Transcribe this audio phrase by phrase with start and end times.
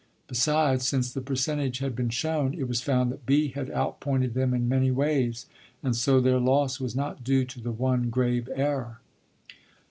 [0.27, 4.51] Besides, since the percentage had been shown, it was found that "B" had outpointed them
[4.51, 5.45] in many ways,
[5.83, 8.99] and so their loss was not due to the one grave error.